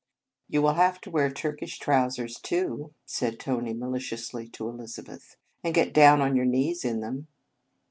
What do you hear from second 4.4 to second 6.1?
to Elizabeth; "and get